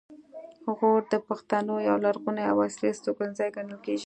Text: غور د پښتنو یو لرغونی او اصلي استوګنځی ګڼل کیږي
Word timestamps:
غور 0.77 1.01
د 1.13 1.15
پښتنو 1.27 1.73
یو 1.87 1.97
لرغونی 2.05 2.43
او 2.51 2.57
اصلي 2.67 2.87
استوګنځی 2.91 3.47
ګڼل 3.55 3.77
کیږي 3.85 3.99